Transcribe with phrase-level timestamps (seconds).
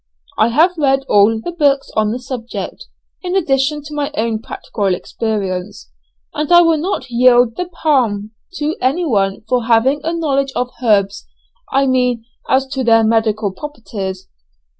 [0.39, 2.87] I have read all the books on the subject,
[3.21, 5.91] in addition to my own practical experience;
[6.33, 11.27] and I will not yield the palm to anyone for having a knowledge of herbs
[11.71, 14.27] I mean as to their medical properties.